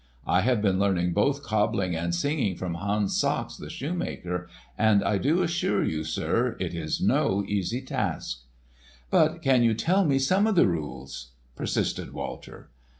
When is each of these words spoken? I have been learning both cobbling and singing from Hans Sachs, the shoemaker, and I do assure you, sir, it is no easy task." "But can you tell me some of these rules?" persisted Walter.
I 0.25 0.41
have 0.41 0.63
been 0.63 0.79
learning 0.79 1.13
both 1.13 1.43
cobbling 1.43 1.95
and 1.95 2.15
singing 2.15 2.55
from 2.55 2.73
Hans 2.73 3.15
Sachs, 3.21 3.55
the 3.55 3.69
shoemaker, 3.69 4.49
and 4.75 5.03
I 5.03 5.19
do 5.19 5.43
assure 5.43 5.83
you, 5.83 6.03
sir, 6.03 6.57
it 6.59 6.73
is 6.73 6.99
no 6.99 7.45
easy 7.47 7.83
task." 7.83 8.45
"But 9.11 9.43
can 9.43 9.61
you 9.61 9.75
tell 9.75 10.03
me 10.03 10.17
some 10.17 10.47
of 10.47 10.55
these 10.55 10.65
rules?" 10.65 11.33
persisted 11.55 12.13
Walter. 12.13 12.71